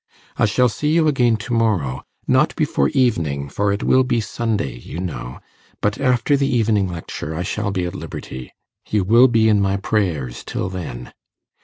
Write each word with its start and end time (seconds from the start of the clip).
I 0.35 0.47
shall 0.47 0.67
see 0.67 0.93
you 0.93 1.07
again 1.07 1.37
to 1.37 1.53
morrow 1.53 2.01
not 2.27 2.55
before 2.55 2.89
evening, 2.89 3.49
for 3.49 3.71
it 3.71 3.83
will 3.83 4.03
be 4.03 4.19
Sunday, 4.19 4.77
you 4.79 4.99
know; 4.99 5.37
but 5.79 5.99
after 6.01 6.35
the 6.35 6.47
evening 6.51 6.89
lecture 6.91 7.35
I 7.35 7.43
shall 7.43 7.69
be 7.69 7.85
at 7.85 7.93
liberty. 7.93 8.51
You 8.89 9.03
will 9.03 9.27
be 9.27 9.47
in 9.47 9.61
my 9.61 9.77
prayers 9.77 10.43
till 10.43 10.69
then. 10.69 11.13